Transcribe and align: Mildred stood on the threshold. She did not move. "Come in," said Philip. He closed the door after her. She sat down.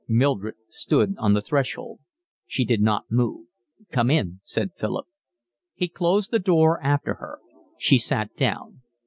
Mildred 0.09 0.55
stood 0.71 1.13
on 1.19 1.35
the 1.35 1.43
threshold. 1.43 1.99
She 2.47 2.65
did 2.65 2.81
not 2.81 3.11
move. 3.11 3.45
"Come 3.91 4.09
in," 4.09 4.39
said 4.43 4.71
Philip. 4.75 5.05
He 5.75 5.87
closed 5.87 6.31
the 6.31 6.39
door 6.39 6.81
after 6.83 7.13
her. 7.19 7.37
She 7.77 7.99
sat 7.99 8.35
down. 8.35 8.81